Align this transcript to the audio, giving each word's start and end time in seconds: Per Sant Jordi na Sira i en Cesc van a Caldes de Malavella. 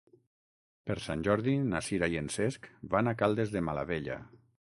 Per 0.89 0.95
Sant 1.07 1.21
Jordi 1.27 1.53
na 1.73 1.81
Sira 1.89 2.09
i 2.15 2.17
en 2.23 2.31
Cesc 2.37 2.67
van 2.95 3.13
a 3.13 3.15
Caldes 3.21 3.53
de 3.59 3.65
Malavella. 3.69 4.19